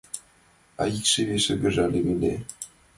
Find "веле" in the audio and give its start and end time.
2.07-2.33